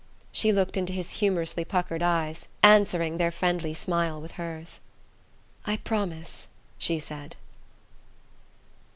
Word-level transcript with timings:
She 0.31 0.51
looked 0.51 0.77
into 0.77 0.93
his 0.93 1.11
humorously 1.21 1.63
puckered 1.63 2.01
eyes, 2.01 2.47
answering. 2.63 3.17
Their 3.17 3.29
friendly 3.29 3.75
smile 3.75 4.19
with 4.19 4.31
hers. 4.31 4.79
"I 5.67 5.77
promise!" 5.77 6.47
she 6.79 6.97
said. 6.97 7.35